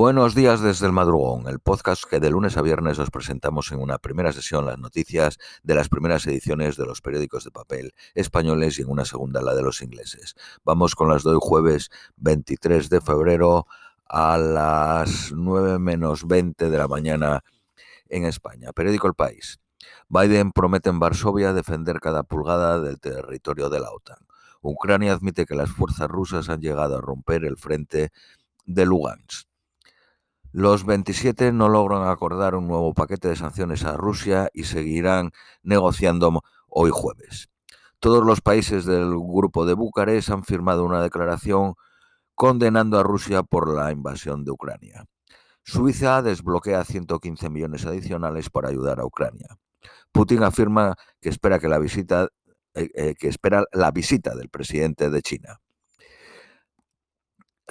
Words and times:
Buenos 0.00 0.34
días 0.34 0.62
desde 0.62 0.86
el 0.86 0.92
madrugón, 0.92 1.46
el 1.46 1.60
podcast 1.60 2.04
que 2.04 2.20
de 2.20 2.30
lunes 2.30 2.56
a 2.56 2.62
viernes 2.62 2.98
os 2.98 3.10
presentamos 3.10 3.70
en 3.70 3.82
una 3.82 3.98
primera 3.98 4.32
sesión 4.32 4.64
las 4.64 4.78
noticias 4.78 5.36
de 5.62 5.74
las 5.74 5.90
primeras 5.90 6.26
ediciones 6.26 6.78
de 6.78 6.86
los 6.86 7.02
periódicos 7.02 7.44
de 7.44 7.50
papel 7.50 7.92
españoles 8.14 8.78
y 8.78 8.82
en 8.82 8.88
una 8.88 9.04
segunda 9.04 9.42
la 9.42 9.54
de 9.54 9.60
los 9.60 9.82
ingleses. 9.82 10.36
Vamos 10.64 10.94
con 10.94 11.10
las 11.10 11.22
de 11.22 11.34
jueves 11.38 11.90
23 12.16 12.88
de 12.88 13.02
febrero 13.02 13.66
a 14.06 14.38
las 14.38 15.32
9 15.32 15.78
menos 15.78 16.26
20 16.26 16.70
de 16.70 16.78
la 16.78 16.88
mañana 16.88 17.44
en 18.08 18.24
España. 18.24 18.72
Periódico 18.72 19.06
El 19.06 19.12
País. 19.12 19.60
Biden 20.08 20.52
promete 20.52 20.88
en 20.88 20.98
Varsovia 20.98 21.52
defender 21.52 22.00
cada 22.00 22.22
pulgada 22.22 22.80
del 22.80 23.00
territorio 23.00 23.68
de 23.68 23.80
la 23.80 23.90
OTAN. 23.90 24.26
Ucrania 24.62 25.12
admite 25.12 25.44
que 25.44 25.54
las 25.54 25.68
fuerzas 25.68 26.08
rusas 26.08 26.48
han 26.48 26.62
llegado 26.62 26.96
a 26.96 27.02
romper 27.02 27.44
el 27.44 27.58
frente 27.58 28.12
de 28.64 28.86
Lugansk. 28.86 29.49
Los 30.52 30.84
27 30.84 31.52
no 31.52 31.68
logran 31.68 32.08
acordar 32.08 32.54
un 32.54 32.66
nuevo 32.66 32.92
paquete 32.92 33.28
de 33.28 33.36
sanciones 33.36 33.84
a 33.84 33.96
Rusia 33.96 34.50
y 34.52 34.64
seguirán 34.64 35.30
negociando 35.62 36.42
hoy 36.68 36.90
jueves. 36.92 37.48
Todos 38.00 38.24
los 38.24 38.40
países 38.40 38.84
del 38.84 39.10
grupo 39.10 39.66
de 39.66 39.74
Bucarest 39.74 40.30
han 40.30 40.42
firmado 40.42 40.84
una 40.84 41.02
declaración 41.02 41.74
condenando 42.34 42.98
a 42.98 43.02
Rusia 43.02 43.42
por 43.42 43.72
la 43.72 43.92
invasión 43.92 44.44
de 44.44 44.50
Ucrania. 44.50 45.04
Suiza 45.62 46.22
desbloquea 46.22 46.84
115 46.84 47.50
millones 47.50 47.84
adicionales 47.86 48.50
para 48.50 48.70
ayudar 48.70 48.98
a 48.98 49.04
Ucrania. 49.04 49.58
Putin 50.10 50.42
afirma 50.42 50.96
que 51.20 51.28
espera 51.28 51.58
que 51.58 51.68
la 51.68 51.78
visita 51.78 52.28
eh, 52.74 52.88
eh, 52.94 53.14
que 53.18 53.28
espera 53.28 53.64
la 53.72 53.90
visita 53.90 54.34
del 54.36 54.48
presidente 54.48 55.10
de 55.10 55.22
China. 55.22 55.60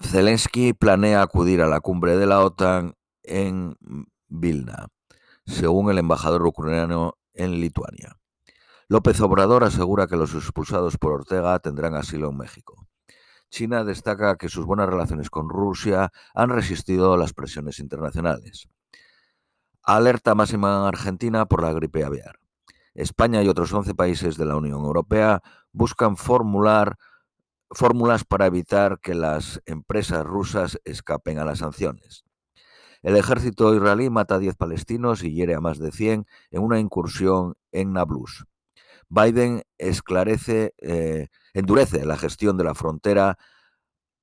Zelensky 0.02 0.74
planea 0.74 1.22
acudir 1.22 1.62
a 1.62 1.68
la 1.68 1.82
cumbre 1.82 2.18
de 2.18 2.26
la 2.26 2.40
OTAN 2.40 2.96
en 3.24 3.76
Vilna, 4.28 4.88
según 5.46 5.92
el 5.92 5.98
embajador 5.98 6.46
ucraniano 6.46 7.18
en 7.34 7.60
Lituania. 7.60 8.18
López 8.88 9.20
Obrador 9.22 9.64
asegura 9.64 10.08
que 10.08 10.16
los 10.16 10.34
expulsados 10.34 10.98
por 10.98 11.12
Ortega 11.12 11.60
tendrán 11.60 11.96
asilo 11.96 12.30
en 12.30 12.38
México. 12.38 12.88
China 13.50 13.84
destaca 13.84 14.36
que 14.38 14.50
sus 14.50 14.66
buenas 14.66 14.88
relaciones 14.88 15.30
con 15.30 15.50
Rusia 15.50 16.12
han 16.34 16.50
resistido 16.50 17.18
las 17.18 17.34
presiones 17.34 17.80
internacionales. 17.80 18.68
Alerta 19.84 20.34
máxima 20.34 20.78
en 20.78 20.84
Argentina 20.86 21.46
por 21.46 21.62
la 21.62 21.74
gripe 21.74 22.04
aviar. 22.04 22.40
España 22.94 23.44
y 23.44 23.48
otros 23.48 23.74
11 23.74 23.96
países 23.96 24.38
de 24.38 24.46
la 24.46 24.56
Unión 24.56 24.82
Europea 24.82 25.42
buscan 25.72 26.16
formular 26.18 26.98
fórmulas 27.72 28.24
para 28.26 28.46
evitar 28.46 29.00
que 29.00 29.14
las 29.14 29.62
empresas 29.66 30.26
rusas 30.26 30.80
escapen 30.86 31.40
a 31.40 31.46
las 31.46 31.60
sanciones. 31.60 32.24
El 33.02 33.16
ejército 33.16 33.74
israelí 33.74 34.10
mata 34.10 34.36
a 34.36 34.40
10 34.40 34.56
palestinos 34.56 35.24
y 35.24 35.34
hiere 35.34 35.56
a 35.56 35.62
más 35.62 35.80
de 35.80 35.92
100 35.92 36.26
en 36.52 36.62
una 36.62 36.80
incursión 36.80 37.56
en 37.72 37.94
Nablus. 37.94 38.46
Biden 39.08 39.64
esclarece, 39.78 40.74
eh, 40.80 41.28
endurece 41.54 42.06
la 42.06 42.18
gestión 42.18 42.58
de 42.58 42.64
la 42.66 42.76
frontera 42.76 43.38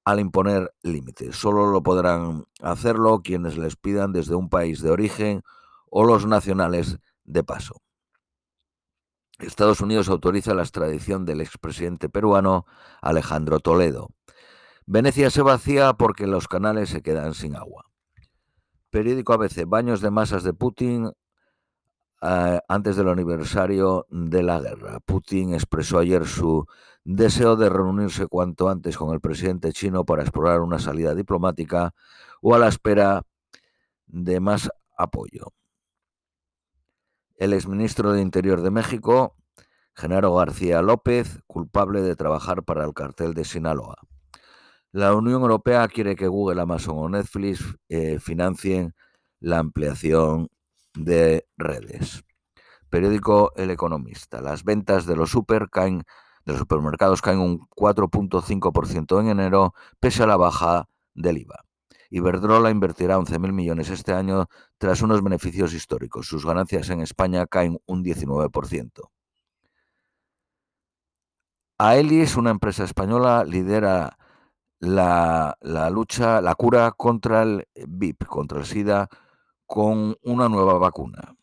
al 0.05 0.21
imponer 0.21 0.73
límites. 0.83 1.37
Solo 1.37 1.67
lo 1.67 1.83
podrán 1.83 2.45
hacerlo 2.63 3.23
quienes 3.23 3.59
les 3.59 3.77
pidan 3.77 4.13
desde 4.13 4.37
un 4.37 4.49
país 4.49 4.81
de 4.81 4.91
origen 4.91 5.43
o 5.91 6.05
los 6.05 6.27
nacionales 6.27 6.99
de 7.25 7.43
paso. 7.43 7.83
Estados 9.39 9.81
Unidos 9.81 10.09
autoriza 10.09 10.55
la 10.55 10.63
extradición 10.63 11.25
del 11.27 11.41
expresidente 11.41 12.09
peruano 12.09 12.65
Alejandro 13.03 13.61
Toledo. 13.61 14.09
Venecia 14.87 15.31
se 15.31 15.43
vacía 15.43 15.93
porque 15.95 16.27
los 16.27 16.49
canales 16.49 16.89
se 16.89 17.03
quedan 17.03 17.35
sin 17.35 17.55
agua. 17.55 17.85
Periódico 18.91 19.35
ABC, 19.35 19.67
baños 19.67 20.01
de 20.01 20.11
masas 20.11 20.43
de 20.43 20.55
Putin 20.55 21.11
eh, 22.23 22.61
antes 22.67 22.97
del 22.97 23.09
aniversario 23.09 24.07
de 24.09 24.43
la 24.43 24.61
guerra. 24.61 25.01
Putin 25.01 25.53
expresó 25.53 25.99
ayer 25.99 26.27
su 26.27 26.65
deseo 27.05 27.57
de 27.57 27.69
reunirse 27.69 28.27
cuanto 28.29 28.71
antes 28.71 28.97
con 28.97 29.13
el 29.13 29.21
presidente 29.21 29.73
chino 29.73 30.05
para 30.05 30.23
explorar 30.23 30.61
una 30.61 30.79
salida 30.79 31.15
diplomática 31.15 31.93
o 32.41 32.55
a 32.55 32.59
la 32.59 32.69
espera 32.69 33.23
de 34.07 34.41
más 34.41 34.71
apoyo 34.97 35.53
el 37.37 37.53
exministro 37.53 38.13
de 38.13 38.23
Interior 38.23 38.63
de 38.63 38.71
México, 38.71 39.37
Genaro 39.95 40.35
García 40.35 40.83
López, 40.83 41.41
culpable 41.47 42.03
de 42.03 42.17
trabajar 42.17 42.63
para 42.65 42.85
el 42.85 42.95
cartel 42.95 43.35
de 43.35 43.45
Sinaloa. 43.45 43.97
La 44.93 45.15
Unión 45.15 45.43
Europea 45.43 45.89
quiere 45.89 46.17
que 46.17 46.29
Google, 46.29 46.61
Amazon 46.61 46.97
o 46.99 47.09
Netflix 47.09 47.63
eh, 47.89 48.19
financien 48.19 48.95
la 49.41 49.59
ampliación 49.59 50.49
de 50.95 51.47
redes. 51.59 52.25
Periódico 52.89 53.53
El 53.57 53.71
Economista. 53.71 54.41
Las 54.41 54.65
ventas 54.65 55.05
de 55.07 55.17
los, 55.17 55.31
super 55.31 55.69
caen, 55.71 56.05
de 56.47 56.53
los 56.53 56.59
supermercados 56.61 57.21
caen 57.21 57.41
un 57.41 57.69
4.5% 57.77 59.21
en 59.21 59.29
enero, 59.29 59.75
pese 60.01 60.23
a 60.23 60.27
la 60.27 60.37
baja 60.37 60.89
del 61.15 61.39
IVA. 61.39 61.66
Iberdrola 62.11 62.71
invertirá 62.71 63.19
11.000 63.19 63.53
millones 63.53 63.91
este 63.91 64.13
año 64.13 64.47
tras 64.79 65.03
unos 65.03 65.23
beneficios 65.23 65.73
históricos. 65.75 66.27
Sus 66.27 66.47
ganancias 66.47 66.91
en 66.91 67.01
España 67.01 67.47
caen 67.47 67.79
un 67.87 68.05
19%. 68.05 69.11
Aelis, 71.79 72.37
una 72.37 72.51
empresa 72.51 72.85
española, 72.85 73.45
lidera 73.45 74.17
la, 74.79 75.57
la, 75.61 75.91
lucha, 75.91 76.41
la 76.41 76.55
cura 76.55 76.93
contra 76.93 77.43
el 77.43 77.69
VIP, 77.87 78.25
contra 78.25 78.59
el 78.61 78.67
SIDA, 78.67 79.09
con 79.67 80.17
una 80.23 80.49
nueva 80.49 80.79
vacuna. 80.79 81.35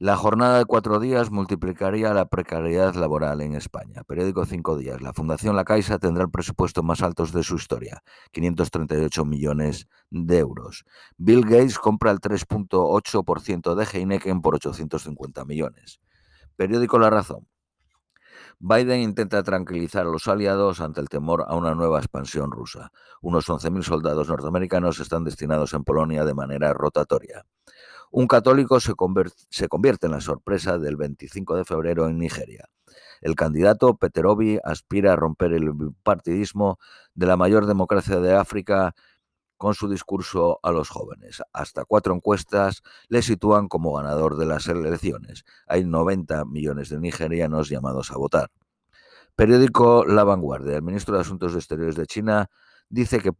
La 0.00 0.16
jornada 0.16 0.58
de 0.58 0.64
cuatro 0.64 0.98
días 0.98 1.30
multiplicaría 1.30 2.12
la 2.12 2.26
precariedad 2.26 2.96
laboral 2.96 3.40
en 3.42 3.54
España. 3.54 4.02
Periódico 4.02 4.44
Cinco 4.44 4.76
Días. 4.76 5.00
La 5.00 5.12
Fundación 5.12 5.54
La 5.54 5.64
Caixa 5.64 6.00
tendrá 6.00 6.24
el 6.24 6.32
presupuesto 6.32 6.82
más 6.82 7.00
alto 7.00 7.24
de 7.26 7.44
su 7.44 7.54
historia, 7.54 8.02
538 8.32 9.24
millones 9.24 9.86
de 10.10 10.38
euros. 10.38 10.84
Bill 11.16 11.42
Gates 11.42 11.78
compra 11.78 12.10
el 12.10 12.18
3.8% 12.18 13.76
de 13.76 13.84
Heineken 13.84 14.42
por 14.42 14.56
850 14.56 15.44
millones. 15.44 16.00
Periódico 16.56 16.98
La 16.98 17.10
Razón. 17.10 17.46
Biden 18.58 19.00
intenta 19.00 19.44
tranquilizar 19.44 20.06
a 20.06 20.10
los 20.10 20.26
aliados 20.26 20.80
ante 20.80 21.00
el 21.00 21.08
temor 21.08 21.44
a 21.46 21.54
una 21.54 21.74
nueva 21.76 21.98
expansión 21.98 22.50
rusa. 22.50 22.90
Unos 23.20 23.48
11.000 23.48 23.82
soldados 23.84 24.28
norteamericanos 24.28 24.98
están 24.98 25.22
destinados 25.22 25.72
en 25.72 25.84
Polonia 25.84 26.24
de 26.24 26.34
manera 26.34 26.72
rotatoria. 26.72 27.46
Un 28.16 28.28
católico 28.28 28.78
se, 28.78 28.94
convierte 28.94 30.06
en 30.06 30.12
la 30.12 30.20
sorpresa 30.20 30.78
del 30.78 30.94
25 30.94 31.56
de 31.56 31.64
febrero 31.64 32.06
en 32.06 32.16
Nigeria. 32.16 32.70
El 33.20 33.34
candidato 33.34 33.96
Peter 33.96 34.24
Obi 34.26 34.60
aspira 34.62 35.14
a 35.14 35.16
romper 35.16 35.52
el 35.52 35.72
partidismo 36.04 36.78
de 37.16 37.26
la 37.26 37.36
mayor 37.36 37.66
democracia 37.66 38.20
de 38.20 38.32
África 38.32 38.94
con 39.56 39.74
su 39.74 39.88
discurso 39.88 40.60
a 40.62 40.70
los 40.70 40.90
jóvenes. 40.90 41.42
Hasta 41.52 41.84
cuatro 41.84 42.14
encuestas 42.14 42.84
le 43.08 43.20
sitúan 43.20 43.66
como 43.66 43.94
ganador 43.94 44.36
de 44.36 44.46
las 44.46 44.68
elecciones. 44.68 45.44
Hay 45.66 45.84
90 45.84 46.44
millones 46.44 46.90
de 46.90 47.00
nigerianos 47.00 47.68
llamados 47.68 48.12
a 48.12 48.16
votar. 48.16 48.52
Periódico 49.34 50.04
La 50.06 50.22
Vanguardia. 50.22 50.76
El 50.76 50.82
ministro 50.82 51.16
de 51.16 51.22
Asuntos 51.22 51.56
Exteriores 51.56 51.96
de 51.96 52.06
China 52.06 52.48
dice, 52.88 53.20
que 53.20 53.32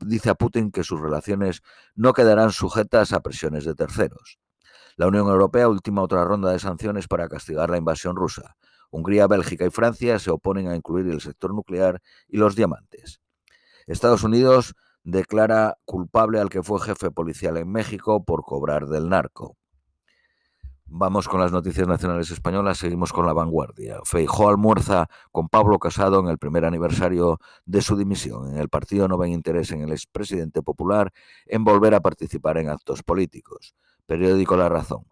dice 0.00 0.30
a 0.30 0.34
Putin 0.34 0.70
que 0.70 0.84
sus 0.84 1.00
relaciones 1.00 1.62
no 1.94 2.12
quedarán 2.12 2.52
sujetas 2.52 3.12
a 3.12 3.20
presiones 3.20 3.64
de 3.64 3.74
terceros. 3.74 4.38
La 4.96 5.06
Unión 5.06 5.28
Europea 5.28 5.68
ultima 5.68 6.02
otra 6.02 6.24
ronda 6.24 6.52
de 6.52 6.58
sanciones 6.58 7.08
para 7.08 7.28
castigar 7.28 7.70
la 7.70 7.78
invasión 7.78 8.16
rusa. 8.16 8.56
Hungría, 8.90 9.26
Bélgica 9.28 9.64
y 9.64 9.70
Francia 9.70 10.18
se 10.18 10.30
oponen 10.30 10.68
a 10.68 10.76
incluir 10.76 11.08
el 11.08 11.20
sector 11.20 11.54
nuclear 11.54 12.02
y 12.28 12.38
los 12.38 12.56
diamantes. 12.56 13.20
Estados 13.86 14.24
Unidos 14.24 14.74
declara 15.04 15.78
culpable 15.84 16.40
al 16.40 16.50
que 16.50 16.62
fue 16.62 16.80
jefe 16.80 17.10
policial 17.10 17.56
en 17.56 17.70
México 17.70 18.24
por 18.24 18.42
cobrar 18.44 18.86
del 18.86 19.08
narco. 19.08 19.56
Vamos 20.92 21.28
con 21.28 21.38
las 21.38 21.52
noticias 21.52 21.86
nacionales 21.86 22.32
españolas, 22.32 22.78
seguimos 22.78 23.12
con 23.12 23.24
la 23.24 23.32
vanguardia. 23.32 24.00
Feijó 24.02 24.48
almuerza 24.48 25.06
con 25.30 25.48
Pablo 25.48 25.78
Casado 25.78 26.18
en 26.18 26.26
el 26.26 26.36
primer 26.36 26.64
aniversario 26.64 27.38
de 27.64 27.80
su 27.80 27.96
dimisión. 27.96 28.48
En 28.50 28.56
el 28.58 28.68
partido 28.68 29.06
no 29.06 29.16
ven 29.16 29.30
interés 29.30 29.70
en 29.70 29.82
el 29.82 29.92
expresidente 29.92 30.62
popular 30.62 31.12
en 31.46 31.62
volver 31.62 31.94
a 31.94 32.00
participar 32.00 32.58
en 32.58 32.70
actos 32.70 33.04
políticos. 33.04 33.76
Periódico 34.04 34.56
La 34.56 34.68
Razón. 34.68 35.04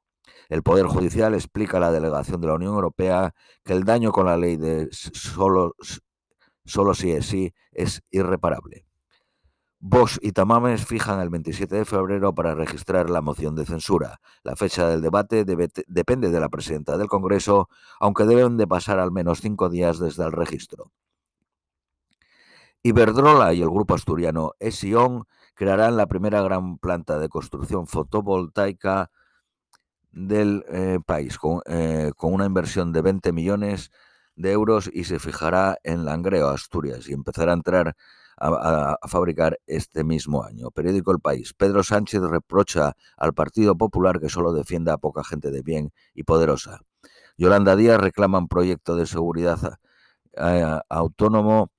El 0.49 0.65
Poder 0.65 0.87
Judicial 0.87 1.33
explica 1.35 1.77
a 1.77 1.81
la 1.81 1.93
delegación 1.93 2.41
de 2.41 2.49
la 2.49 2.55
Unión 2.55 2.75
Europea 2.75 3.33
que 3.63 3.73
el 3.73 3.85
daño 3.85 4.11
con 4.11 4.27
la 4.27 4.37
ley 4.37 4.57
de 4.57 4.89
solo, 4.91 5.77
solo 6.65 6.93
si 6.93 7.13
es 7.13 7.25
sí 7.25 7.55
es 7.71 8.03
irreparable. 8.11 8.88
Bosch 9.81 10.19
y 10.23 10.33
Tamames 10.33 10.85
fijan 10.85 11.21
el 11.21 11.31
27 11.31 11.77
de 11.77 11.85
febrero 11.85 12.35
para 12.35 12.55
registrar 12.55 13.11
la 13.11 13.21
moción 13.21 13.55
de 13.55 13.65
censura. 13.65 14.21
La 14.43 14.57
fecha 14.57 14.89
del 14.89 15.03
debate 15.03 15.45
depende 15.45 16.31
de 16.31 16.41
la 16.41 16.49
presidenta 16.49 16.99
del 16.99 17.07
Congreso, 17.07 17.69
aunque 18.01 18.25
deben 18.25 18.57
de 18.57 18.67
pasar 18.67 18.99
al 18.99 19.13
menos 19.13 19.41
cinco 19.41 19.69
días 19.69 20.01
desde 20.01 20.25
el 20.25 20.33
registro. 20.33 20.91
Iberdrola 22.83 23.55
y 23.55 23.63
el 23.63 23.71
grupo 23.71 23.95
asturiano 23.95 24.53
Esion 24.59 25.27
crearán 25.55 25.97
la 25.97 26.07
primera 26.07 26.43
gran 26.43 26.79
planta 26.79 27.19
de 27.19 27.29
construcción 27.29 27.87
fotovoltaica 27.87 29.11
del 30.11 30.65
eh, 30.69 30.99
país, 31.05 31.39
eh, 31.67 32.13
con, 32.17 32.33
una 32.35 32.47
inversión 32.47 32.93
de 32.93 33.03
20 33.03 33.33
millones 33.33 33.91
de 34.37 34.53
euros 34.53 34.91
y 34.93 35.05
se 35.05 35.19
fijará 35.19 35.79
en 35.83 36.05
Langreo, 36.05 36.49
Asturias, 36.49 37.09
y 37.09 37.13
empezará 37.13 37.53
a 37.53 37.57
entrar 37.57 37.97
a, 38.41 38.97
fabricar 39.09 39.59
este 39.67 40.05
mismo 40.05 40.43
año. 40.45 40.71
Periódico 40.71 41.13
El 41.13 41.21
País. 41.21 41.55
Pedro 41.55 41.83
Sánchez 41.83 42.23
reprocha 42.23 42.95
al 43.17 43.35
Partido 43.35 43.77
Popular 43.77 44.21
que 44.21 44.29
solo 44.29 44.53
defienda 44.53 44.95
a 44.95 44.99
poca 44.99 45.25
gente 45.25 45.51
de 45.51 45.63
bien 45.63 45.93
y 46.15 46.25
poderosa. 46.25 46.81
Yolanda 47.37 47.77
Díaz 47.77 48.01
reclama 48.01 48.39
un 48.39 48.49
proyecto 48.49 48.97
de 48.97 49.07
seguridad 49.07 49.79
eh, 50.33 50.81
autónomo 50.89 51.71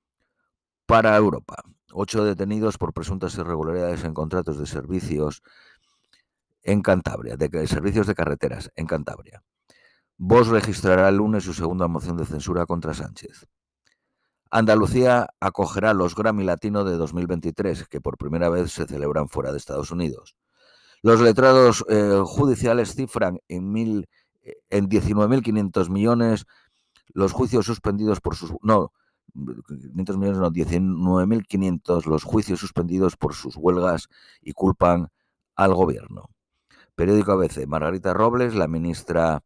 para 0.86 1.16
Europa. 1.16 1.64
Ocho 1.92 2.24
detenidos 2.24 2.78
por 2.78 2.94
presuntas 2.94 3.36
irregularidades 3.36 4.04
en 4.04 4.14
contratos 4.14 4.58
de 4.58 4.66
servicios 4.66 5.42
en 6.64 6.82
Cantabria, 6.82 7.36
de 7.36 7.68
servicios 7.68 8.06
de 8.08 8.16
carreteras 8.16 8.72
en 8.76 8.86
Cantabria. 8.86 9.44
Vos 10.18 10.48
registrará 10.48 11.10
el 11.10 11.16
lunes 11.16 11.46
su 11.46 11.54
segunda 11.54 11.88
moción 11.88 12.18
de 12.18 12.26
censura 12.26 12.66
contra 12.66 12.94
Sánchez. 12.94 13.48
Andalucía 14.52 15.28
acogerá 15.40 15.94
los 15.94 16.16
Grammy 16.16 16.44
Latino 16.44 16.84
de 16.84 16.98
2023, 16.98 17.88
que 17.88 18.02
por 18.02 18.18
primera 18.18 18.50
vez 18.50 18.72
se 18.72 18.86
celebran 18.86 19.30
fuera 19.30 19.52
de 19.52 19.58
Estados 19.58 19.92
Unidos. 19.92 20.36
Los 21.02 21.22
letrados 21.22 21.86
eh, 21.88 22.22
judiciales 22.26 22.96
cifran 22.96 23.40
en, 23.48 23.72
mil, 23.72 24.10
eh, 24.42 24.56
en 24.70 24.90
19.500 24.90 25.90
millones 25.90 26.46
los 27.14 27.32
juicios 27.32 27.66
suspendidos 27.66 28.22
por 28.22 28.36
sus... 28.36 28.54
No, 28.62 28.92
500 29.34 30.18
millones, 30.18 30.40
no, 30.40 30.52
19.500 30.52 32.06
los 32.06 32.24
juicios 32.24 32.60
suspendidos 32.60 33.16
por 33.16 33.36
sus 33.36 33.56
huelgas 33.56 34.08
y 34.42 34.54
culpan 34.54 35.10
al 35.56 35.74
gobierno. 35.74 36.30
Periódico 36.96 37.32
ABC, 37.34 37.66
Margarita 37.68 38.14
Robles, 38.14 38.56
la 38.56 38.68
ministra 38.68 39.44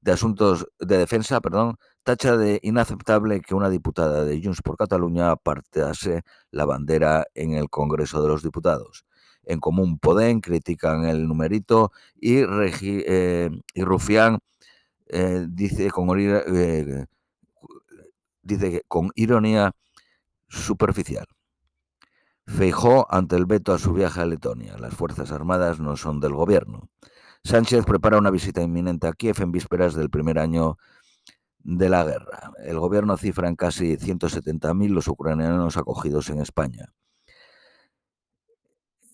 de 0.00 0.12
Asuntos 0.12 0.68
de 0.78 0.98
Defensa, 0.98 1.40
perdón, 1.40 1.76
tacha 2.06 2.36
de 2.36 2.60
inaceptable 2.62 3.40
que 3.40 3.56
una 3.56 3.68
diputada 3.68 4.24
de 4.24 4.40
Junts 4.40 4.62
por 4.62 4.76
Cataluña 4.76 5.32
apartase 5.32 6.22
la 6.52 6.64
bandera 6.64 7.26
en 7.34 7.54
el 7.54 7.68
Congreso 7.68 8.22
de 8.22 8.28
los 8.28 8.44
Diputados. 8.44 9.04
En 9.42 9.58
Común 9.58 9.98
Podem 9.98 10.40
critican 10.40 11.04
el 11.04 11.26
numerito 11.26 11.90
y, 12.14 12.44
eh, 12.44 13.50
y 13.74 13.82
Rufián 13.82 14.38
eh, 15.08 15.46
dice, 15.48 15.90
con, 15.90 16.08
eh, 16.16 17.06
con 18.86 19.10
ironía 19.16 19.72
superficial. 20.46 21.26
Feijó 22.46 23.12
ante 23.12 23.34
el 23.34 23.46
veto 23.46 23.72
a 23.74 23.80
su 23.80 23.92
viaje 23.92 24.20
a 24.20 24.26
Letonia. 24.26 24.78
Las 24.78 24.94
Fuerzas 24.94 25.32
Armadas 25.32 25.80
no 25.80 25.96
son 25.96 26.20
del 26.20 26.34
gobierno. 26.34 26.88
Sánchez 27.42 27.84
prepara 27.84 28.18
una 28.18 28.30
visita 28.30 28.62
inminente 28.62 29.08
a 29.08 29.12
Kiev 29.12 29.40
en 29.40 29.50
vísperas 29.50 29.94
del 29.96 30.08
primer 30.08 30.38
año 30.38 30.78
de 31.66 31.88
la 31.88 32.04
guerra. 32.04 32.52
El 32.62 32.78
gobierno 32.78 33.16
cifra 33.16 33.48
en 33.48 33.56
casi 33.56 33.96
170.000 33.96 34.88
los 34.88 35.08
ucranianos 35.08 35.76
acogidos 35.76 36.30
en 36.30 36.40
España. 36.40 36.92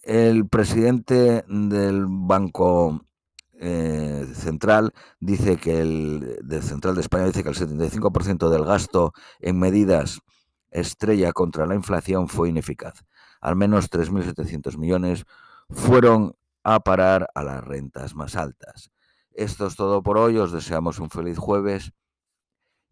El 0.03 0.47
presidente 0.49 1.45
del 1.49 2.05
Banco 2.07 3.07
eh, 3.55 4.27
Central 4.35 4.93
dice 5.19 5.57
que 5.57 5.81
el 5.81 6.41
del 6.43 6.63
Central 6.63 6.95
de 6.95 7.01
España 7.01 7.25
dice 7.25 7.43
que 7.43 7.49
el 7.49 7.57
75% 7.57 8.51
del 8.51 8.65
gasto 8.65 9.15
en 9.41 9.59
medidas 9.59 10.21
estrella 10.71 11.33
contra 11.33 11.67
la 11.67 11.75
inflación 11.75 12.29
fue 12.29 12.51
ineficaz. 12.51 13.03
Al 13.41 13.57
menos 13.57 13.91
3.700 13.91 14.77
millones 14.77 15.25
fueron 15.71 16.37
a 16.65 16.81
parar 16.81 17.31
a 17.35 17.43
las 17.43 17.65
rentas 17.65 18.15
más 18.15 18.37
altas. 18.37 18.91
Esto 19.33 19.67
es 19.67 19.75
todo 19.75 20.03
por 20.03 20.19
hoy. 20.19 20.37
Os 20.37 20.53
deseamos 20.53 20.99
un 20.99 21.09
feliz 21.09 21.39
jueves 21.39 21.93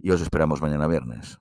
y 0.03 0.11
os 0.11 0.21
esperamos 0.21 0.61
mañana 0.63 0.87
viernes. 0.87 1.39